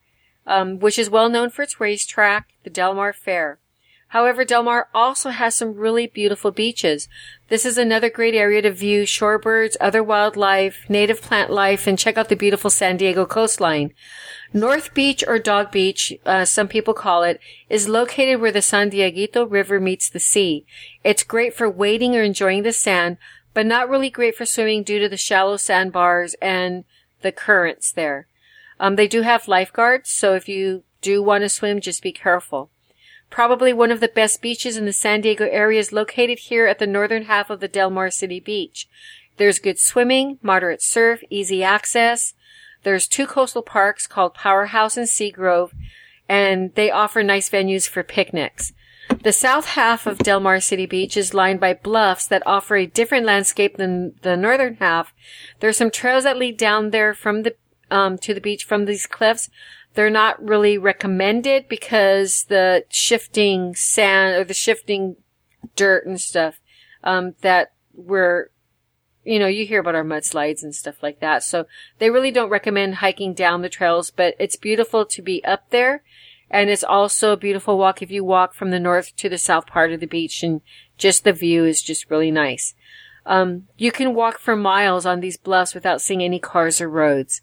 [0.47, 3.59] um, which is well known for its racetrack, the Del Mar Fair.
[4.09, 7.09] However, Del Mar also has some really beautiful beaches.
[7.49, 12.17] This is another great area to view shorebirds, other wildlife, native plant life, and check
[12.17, 13.93] out the beautiful San Diego coastline.
[14.55, 18.91] North Beach or Dog Beach, uh, some people call it, is located where the San
[18.91, 20.65] Dieguito River meets the sea.
[21.05, 23.19] It's great for wading or enjoying the sand,
[23.53, 26.85] but not really great for swimming due to the shallow sandbars and
[27.21, 28.27] the currents there.
[28.81, 32.71] Um, they do have lifeguards, so if you do want to swim, just be careful.
[33.31, 36.79] Probably one of the best beaches in the San Diego area is located here at
[36.79, 38.89] the northern half of the Del Mar City Beach.
[39.37, 42.35] There's good swimming, moderate surf, easy access.
[42.83, 45.73] There's two coastal parks called Powerhouse and Seagrove,
[46.29, 48.73] and they offer nice venues for picnics.
[49.23, 52.87] The south half of Del Mar City Beach is lined by bluffs that offer a
[52.87, 55.13] different landscape than the northern half.
[55.61, 57.55] There are some trails that lead down there from the
[57.91, 59.49] um, to the beach from these cliffs,
[59.99, 65.17] they're not really recommended because the shifting sand or the shifting
[65.75, 66.61] dirt and stuff,
[67.03, 68.51] um, that we're,
[69.25, 71.43] you know, you hear about our mudslides and stuff like that.
[71.43, 71.67] So
[71.99, 76.05] they really don't recommend hiking down the trails, but it's beautiful to be up there.
[76.49, 79.67] And it's also a beautiful walk if you walk from the north to the south
[79.67, 80.61] part of the beach and
[80.97, 82.73] just the view is just really nice.
[83.27, 87.43] Um, you can walk for miles on these bluffs without seeing any cars or roads.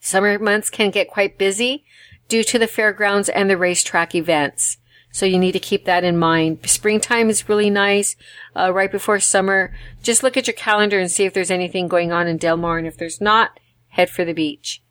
[0.00, 1.84] Summer months can get quite busy
[2.28, 4.78] due to the fairgrounds and the racetrack events.
[5.10, 6.60] So you need to keep that in mind.
[6.68, 8.14] Springtime is really nice,
[8.54, 9.74] uh, right before summer.
[10.02, 12.78] Just look at your calendar and see if there's anything going on in Del Mar.
[12.78, 13.58] And if there's not,
[13.88, 14.82] head for the beach.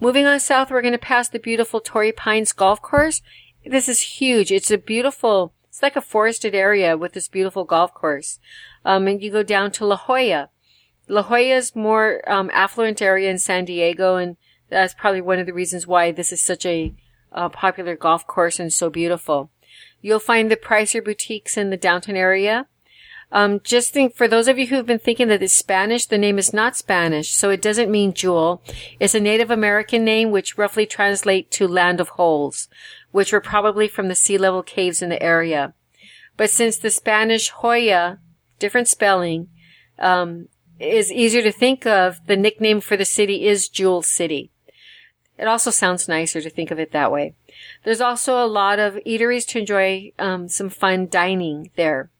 [0.00, 3.22] Moving on south, we're going to pass the beautiful Torrey Pines golf course.
[3.64, 4.52] This is huge.
[4.52, 8.38] It's a beautiful, it's like a forested area with this beautiful golf course.
[8.84, 10.50] Um, and you go down to La Jolla.
[11.08, 14.36] La Jolla is more um, affluent area in San Diego, and
[14.68, 16.92] that's probably one of the reasons why this is such a
[17.32, 19.50] uh, popular golf course and so beautiful.
[20.00, 22.66] You'll find the Pricer boutiques in the downtown area.
[23.32, 26.38] Um, just think for those of you who've been thinking that it's Spanish, the name
[26.38, 28.62] is not Spanish, so it doesn't mean jewel.
[29.00, 32.68] It's a Native American name which roughly translates to land of holes,
[33.10, 35.74] which were probably from the sea level caves in the area.
[36.36, 38.18] But since the Spanish Joya,
[38.60, 39.48] different spelling,
[39.98, 44.50] um, is easier to think of, the nickname for the city is Jewel City.
[45.38, 47.34] It also sounds nicer to think of it that way.
[47.84, 52.10] There's also a lot of eateries to enjoy um, some fun dining there.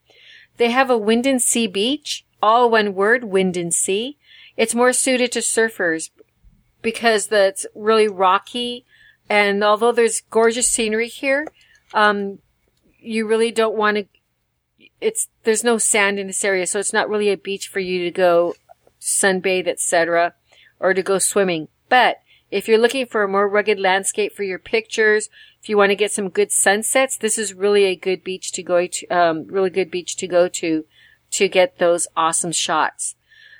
[0.58, 4.16] They have a wind and sea beach, all one word, wind and sea.
[4.56, 6.10] It's more suited to surfers
[6.82, 8.84] because the, it's really rocky,
[9.28, 11.48] and although there's gorgeous scenery here,
[11.92, 12.38] um,
[12.98, 14.06] you really don't want to
[15.06, 18.02] it's there's no sand in this area, so it's not really a beach for you
[18.02, 18.54] to go
[19.00, 20.34] sunbathe, etc.,
[20.80, 21.68] or to go swimming.
[21.88, 22.16] But
[22.50, 25.28] if you're looking for a more rugged landscape for your pictures,
[25.62, 28.64] if you want to get some good sunsets, this is really a good beach to
[28.64, 30.84] go to, um, really good beach to go to,
[31.30, 33.14] to get those awesome shots.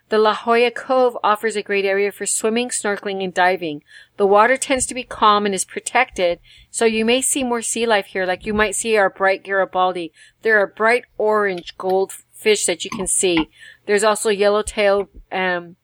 [0.09, 3.83] The La Jolla Cove offers a great area for swimming, snorkeling, and diving.
[4.19, 6.39] The water tends to be calm and is protected,
[6.71, 10.13] so you may see more sea life here, like you might see our bright Garibaldi.
[10.43, 13.49] There are bright orange gold fish that you can see.
[13.87, 15.75] There's also yellowtail, um,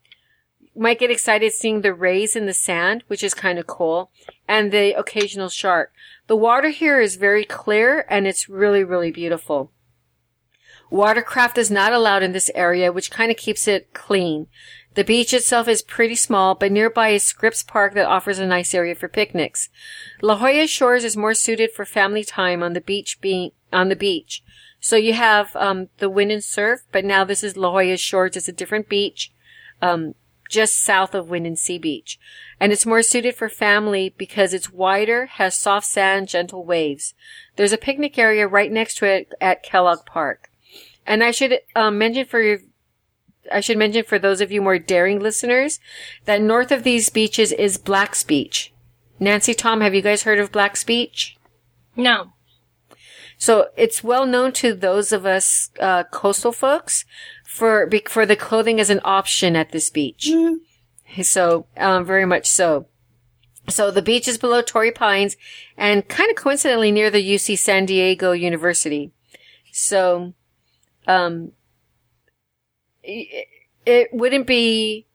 [0.73, 4.09] might get excited seeing the rays in the sand, which is kind of cool,
[4.47, 5.91] and the occasional shark.
[6.27, 9.71] The water here is very clear and it's really, really beautiful.
[10.93, 14.45] Watercraft is not allowed in this area, which kind of keeps it clean.
[14.93, 18.75] The beach itself is pretty small, but nearby is Scripps Park that offers a nice
[18.75, 19.69] area for picnics.
[20.21, 23.95] La Jolla Shores is more suited for family time on the beach being, on the
[23.95, 24.43] beach.
[24.79, 28.37] So you have, um, the wind and surf, but now this is La Jolla Shores.
[28.37, 29.33] It's a different beach,
[29.81, 30.13] um,
[30.47, 32.19] just south of Windansea Beach.
[32.59, 37.15] And it's more suited for family because it's wider, has soft sand, gentle waves.
[37.55, 40.51] There's a picnic area right next to it at Kellogg Park.
[41.05, 42.59] And I should um, mention for your,
[43.51, 45.79] I should mention for those of you more daring listeners
[46.25, 48.73] that north of these beaches is Black's Beach.
[49.19, 51.37] Nancy, Tom, have you guys heard of Black's Beach?
[51.95, 52.33] No.
[53.37, 57.05] So it's well known to those of us uh, coastal folks
[57.45, 60.31] for for the clothing as an option at this beach.
[61.21, 62.87] So um, very much so.
[63.69, 65.37] So the beach is below Torrey Pines
[65.77, 69.11] and kind of coincidentally near the UC San Diego University.
[69.71, 70.33] So,
[71.07, 71.51] um,
[73.03, 73.47] it,
[73.85, 75.07] it wouldn't be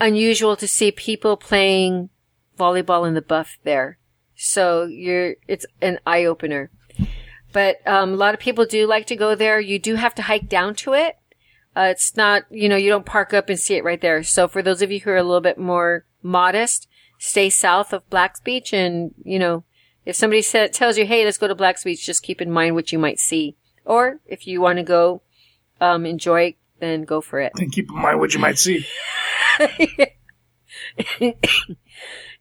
[0.00, 2.08] unusual to see people playing
[2.58, 3.98] volleyball in the buff there.
[4.34, 6.70] So you're, it's an eye opener.
[7.52, 9.60] But, um, a lot of people do like to go there.
[9.60, 11.16] You do have to hike down to it.
[11.76, 14.22] Uh, it's not, you know, you don't park up and see it right there.
[14.22, 18.08] So for those of you who are a little bit more modest, stay south of
[18.10, 19.64] Black's Beach and, you know,
[20.04, 22.74] if somebody sa- tells you, hey, let's go to Black's Beach, just keep in mind
[22.74, 23.56] what you might see.
[23.84, 25.22] Or if you want to go,
[25.80, 27.52] um, enjoy, then go for it.
[27.56, 28.86] And keep in mind what you might see.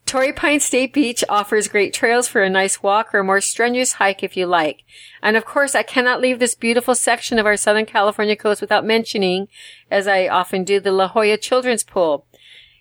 [0.06, 3.94] Torrey Pine State Beach offers great trails for a nice walk or a more strenuous
[3.94, 4.84] hike if you like.
[5.22, 8.84] And of course, I cannot leave this beautiful section of our Southern California coast without
[8.86, 9.48] mentioning,
[9.90, 12.26] as I often do, the La Jolla Children's Pool.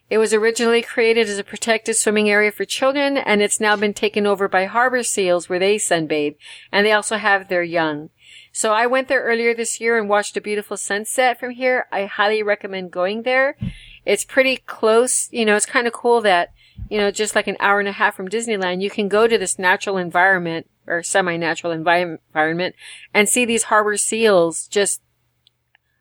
[0.08, 3.94] It was originally created as a protected swimming area for children, and it's now been
[3.94, 6.34] taken over by harbor seals where they sunbathe,
[6.72, 8.10] and they also have their young.
[8.52, 11.86] So I went there earlier this year and watched a beautiful sunset from here.
[11.92, 13.56] I highly recommend going there.
[14.04, 15.28] It's pretty close.
[15.30, 16.52] You know, it's kind of cool that,
[16.88, 19.38] you know, just like an hour and a half from Disneyland, you can go to
[19.38, 22.74] this natural environment or semi-natural envi- environment
[23.14, 25.00] and see these harbor seals, just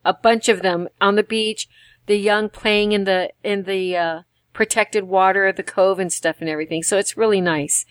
[0.03, 1.67] a bunch of them on the beach,
[2.07, 6.37] the young playing in the, in the, uh, protected water of the cove and stuff
[6.39, 6.83] and everything.
[6.83, 7.85] So it's really nice.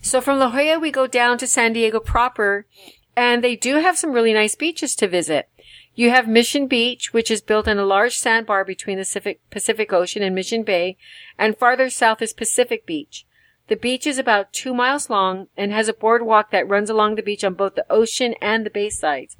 [0.00, 2.66] So from La Jolla, we go down to San Diego proper
[3.16, 5.48] and they do have some really nice beaches to visit.
[5.94, 10.22] You have Mission Beach, which is built on a large sandbar between the Pacific, Ocean
[10.22, 10.96] and Mission Bay,
[11.38, 13.24] and farther south is Pacific Beach.
[13.68, 17.22] The beach is about two miles long and has a boardwalk that runs along the
[17.22, 19.36] beach on both the ocean and the bay sides.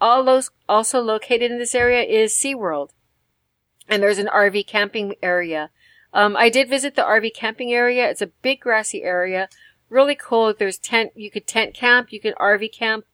[0.00, 2.90] All those also located in this area is SeaWorld.
[3.88, 5.70] And there's an RV camping area.
[6.12, 8.08] Um, I did visit the RV camping area.
[8.08, 9.48] It's a big grassy area.
[9.90, 10.54] Really cool.
[10.54, 13.04] There's tent, you could tent camp, you can RV camp.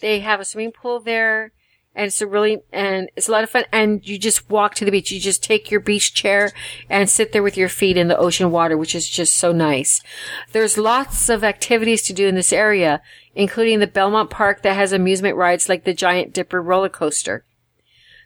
[0.00, 1.52] They have a swimming pool there.
[1.92, 3.64] And it's a really, and it's a lot of fun.
[3.72, 5.10] And you just walk to the beach.
[5.10, 6.52] You just take your beach chair
[6.88, 10.00] and sit there with your feet in the ocean water, which is just so nice.
[10.52, 13.02] There's lots of activities to do in this area,
[13.34, 17.44] including the Belmont Park that has amusement rides like the Giant Dipper roller coaster.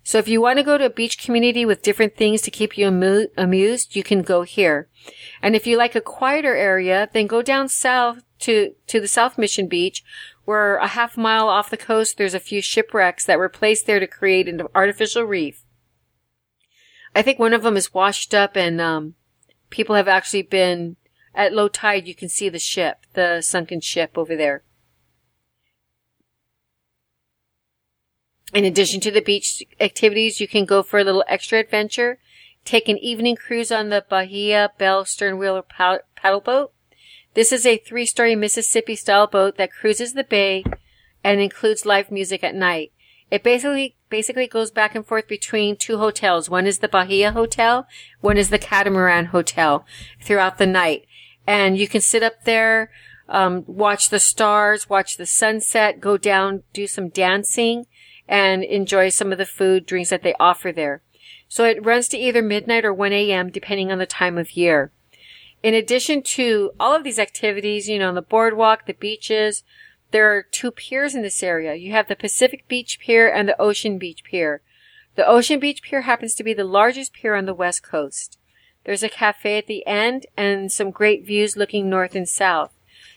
[0.06, 2.76] So if you want to go to a beach community with different things to keep
[2.76, 4.88] you amu- amused, you can go here.
[5.40, 9.38] And if you like a quieter area, then go down south to, to the South
[9.38, 10.04] Mission Beach,
[10.44, 13.98] where a half mile off the coast, there's a few shipwrecks that were placed there
[13.98, 15.64] to create an artificial reef.
[17.16, 19.14] I think one of them is washed up and, um,
[19.70, 20.96] people have actually been
[21.34, 22.06] at low tide.
[22.06, 24.64] You can see the ship, the sunken ship over there.
[28.54, 32.18] In addition to the beach activities, you can go for a little extra adventure.
[32.64, 36.72] Take an evening cruise on the Bahia Belle Sternwheeler paddle boat.
[37.34, 40.62] This is a three-story Mississippi style boat that cruises the bay
[41.24, 42.92] and includes live music at night.
[43.28, 46.48] It basically basically goes back and forth between two hotels.
[46.48, 47.88] One is the Bahia Hotel,
[48.20, 49.84] one is the Catamaran Hotel
[50.22, 51.06] throughout the night.
[51.44, 52.92] And you can sit up there,
[53.28, 57.86] um, watch the stars, watch the sunset, go down, do some dancing,
[58.28, 61.02] and enjoy some of the food, drinks that they offer there.
[61.48, 63.50] So it runs to either midnight or 1 a.m.
[63.50, 64.90] depending on the time of year.
[65.62, 69.62] In addition to all of these activities, you know, on the boardwalk, the beaches,
[70.10, 71.74] there are two piers in this area.
[71.74, 74.62] You have the Pacific Beach Pier and the Ocean Beach Pier.
[75.16, 78.38] The Ocean Beach Pier happens to be the largest pier on the west coast.
[78.84, 82.72] There's a cafe at the end and some great views looking north and south.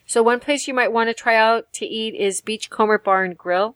[0.06, 3.38] So one place you might want to try out to eat is Beachcomber Bar and
[3.38, 3.76] Grill.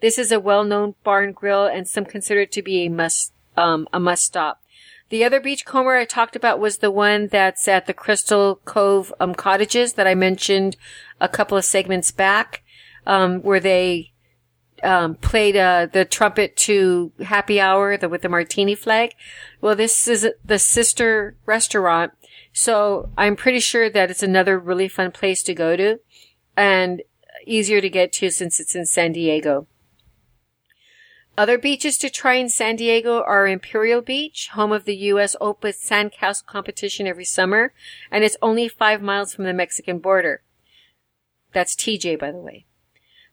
[0.00, 3.32] This is a well-known bar and grill and some consider it to be a must,
[3.56, 4.62] um, a must stop.
[5.10, 9.34] The other beachcomber I talked about was the one that's at the Crystal Cove um,
[9.34, 10.76] cottages that I mentioned
[11.20, 12.62] a couple of segments back,
[13.06, 14.12] um, where they
[14.84, 19.14] um, played uh, the trumpet to Happy Hour the, with the martini flag.
[19.60, 22.12] Well, this is the sister restaurant,
[22.52, 25.98] so I'm pretty sure that it's another really fun place to go to,
[26.56, 27.02] and
[27.46, 29.66] easier to get to since it's in San Diego.
[31.40, 35.34] Other beaches to try in San Diego are Imperial Beach, home of the U.S.
[35.40, 37.72] Open Sandcastle competition every summer,
[38.10, 40.42] and it's only five miles from the Mexican border.
[41.54, 42.66] That's TJ, by the way.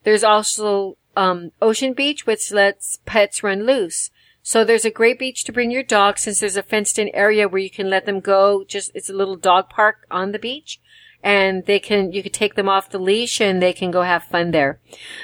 [0.05, 4.09] There's also um, Ocean Beach, which lets pets run loose.
[4.41, 7.49] So there's a great beach to bring your dog since there's a fenced in area
[7.49, 8.63] where you can let them go.
[8.63, 10.79] Just, it's a little dog park on the beach
[11.27, 14.23] and they can, you can take them off the leash and they can go have
[14.23, 14.79] fun there.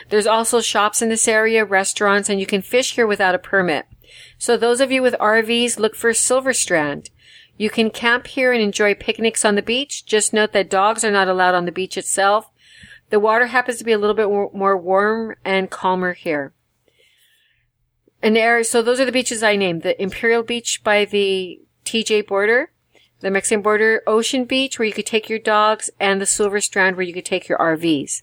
[0.10, 3.86] There's also shops in this area, restaurants, and you can fish here without a permit.
[4.38, 7.10] So those of you with RVs, look for Silver Strand.
[7.56, 10.06] You can camp here and enjoy picnics on the beach.
[10.06, 12.52] Just note that dogs are not allowed on the beach itself.
[13.10, 16.52] The water happens to be a little bit more warm and calmer here.
[18.22, 19.84] An area, so those are the beaches I named.
[19.84, 22.73] The Imperial Beach by the TJ border,
[23.24, 26.98] the Mexican border, Ocean Beach where you could take your dogs, and the Silver Strand
[26.98, 28.22] where you could take your RVs.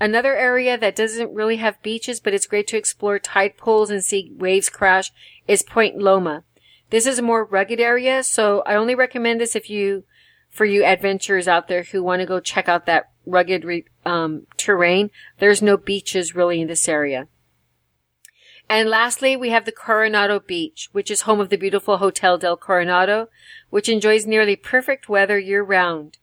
[0.00, 4.02] Another area that doesn't really have beaches, but it's great to explore tide pools and
[4.02, 5.12] see waves crash
[5.46, 6.44] is Point Loma.
[6.88, 10.04] This is a more rugged area, so I only recommend this if you,
[10.48, 15.10] for you adventurers out there who want to go check out that rugged um, terrain.
[15.38, 17.28] There's no beaches really in this area.
[18.70, 22.56] And lastly, we have the Coronado Beach, which is home of the beautiful Hotel del
[22.56, 23.28] Coronado,
[23.70, 26.18] which enjoys nearly perfect weather year round.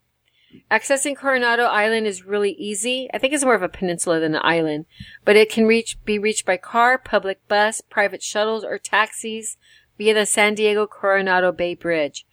[0.70, 3.08] Accessing Coronado Island is really easy.
[3.12, 4.86] I think it's more of a peninsula than an island,
[5.24, 9.56] but it can reach, be reached by car, public bus, private shuttles, or taxis
[9.98, 12.24] via the San Diego Coronado Bay Bridge.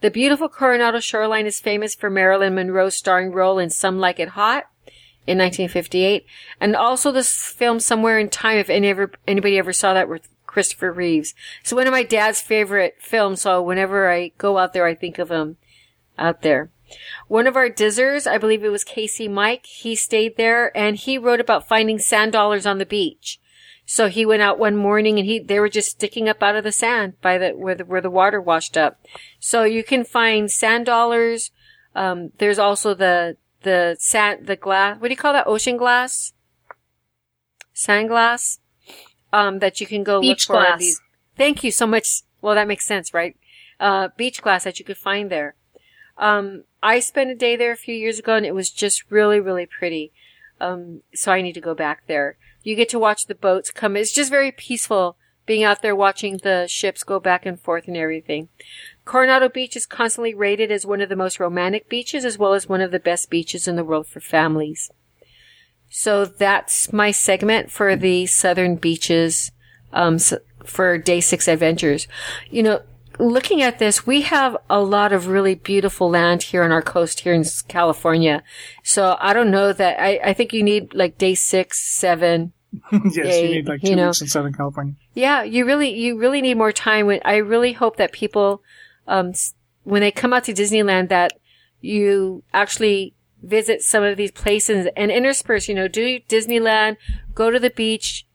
[0.00, 4.30] The beautiful Coronado shoreline is famous for Marilyn Monroe's starring role in Some Like It
[4.30, 4.66] Hot
[5.26, 6.26] in 1958,
[6.60, 10.28] and also this film Somewhere in Time, if any ever, anybody ever saw that with
[10.46, 11.34] Christopher Reeves.
[11.62, 15.18] So one of my dad's favorite films, so whenever I go out there, I think
[15.18, 15.56] of him
[16.18, 16.70] out there.
[17.28, 21.16] One of our dizzers, I believe it was Casey Mike, he stayed there and he
[21.16, 23.40] wrote about finding sand dollars on the beach.
[23.86, 26.64] So he went out one morning and he, they were just sticking up out of
[26.64, 29.00] the sand by the, where the, where the water washed up.
[29.40, 31.50] So you can find sand dollars.
[31.94, 35.46] Um, there's also the, the sand, the glass, what do you call that?
[35.46, 36.32] Ocean glass?
[37.72, 38.58] Sand glass?
[39.32, 40.64] Um, that you can go beach look for.
[40.64, 40.80] glass.
[40.80, 41.00] These.
[41.36, 42.22] Thank you so much.
[42.40, 43.36] Well, that makes sense, right?
[43.80, 45.56] Uh, beach glass that you could find there.
[46.18, 49.40] Um, I spent a day there a few years ago and it was just really,
[49.40, 50.12] really pretty.
[50.60, 52.36] Um, so I need to go back there.
[52.62, 53.96] You get to watch the boats come.
[53.96, 57.96] It's just very peaceful being out there watching the ships go back and forth and
[57.96, 58.48] everything.
[59.04, 62.68] Coronado Beach is constantly rated as one of the most romantic beaches as well as
[62.68, 64.90] one of the best beaches in the world for families.
[65.88, 69.50] So that's my segment for the southern beaches,
[69.92, 70.18] um,
[70.64, 72.08] for day six adventures.
[72.50, 72.80] You know,
[73.18, 77.20] looking at this, we have a lot of really beautiful land here on our coast
[77.20, 78.42] here in California.
[78.82, 82.52] So I don't know that I, I think you need like day six, seven.
[82.92, 84.06] yes, you need like two you know.
[84.06, 84.94] weeks in Southern California.
[85.14, 87.10] Yeah, you really, you really need more time.
[87.24, 88.62] I really hope that people,
[89.06, 89.32] um,
[89.84, 91.32] when they come out to Disneyland, that
[91.80, 95.68] you actually visit some of these places and intersperse.
[95.68, 96.96] You know, do Disneyland,
[97.34, 98.26] go to the beach,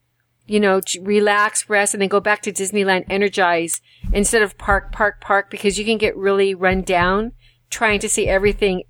[0.46, 3.80] you know, relax, rest, and then go back to Disneyland, energize
[4.12, 7.32] instead of park, park, park, because you can get really run down
[7.70, 8.82] trying to see everything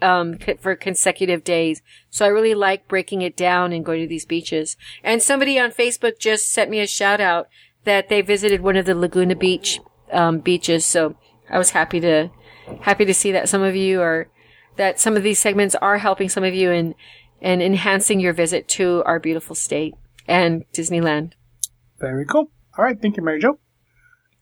[0.00, 1.80] um, for consecutive days.
[2.10, 4.76] So I really like breaking it down and going to these beaches.
[5.02, 7.48] And somebody on Facebook just sent me a shout out
[7.84, 9.80] that they visited one of the Laguna Beach
[10.12, 10.84] um, beaches.
[10.84, 11.16] So
[11.50, 12.30] I was happy to
[12.80, 14.28] happy to see that some of you are
[14.76, 16.94] that some of these segments are helping some of you in
[17.40, 19.94] and enhancing your visit to our beautiful state
[20.26, 21.32] and Disneyland.
[21.98, 22.50] Very cool.
[22.78, 23.58] All right, thank you, Mary Jo.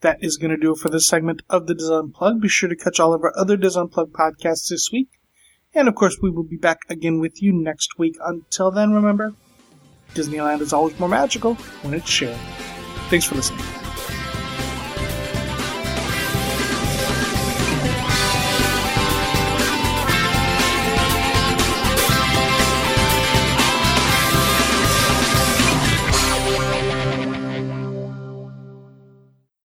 [0.02, 2.40] That is going to do it for this segment of the DIS Unplugged.
[2.40, 5.08] Be sure to catch all of our other DIS Unplugged podcasts this week.
[5.74, 8.16] And of course, we will be back again with you next week.
[8.24, 9.34] Until then, remember,
[10.14, 12.36] Disneyland is always more magical when it's shared.
[13.08, 13.79] Thanks for listening.